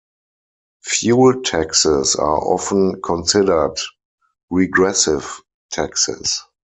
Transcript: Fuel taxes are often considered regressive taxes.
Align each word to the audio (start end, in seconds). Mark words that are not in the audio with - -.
Fuel 0.83 1.43
taxes 1.43 2.15
are 2.15 2.39
often 2.43 2.99
considered 3.03 3.75
regressive 4.49 5.41
taxes. 5.69 6.41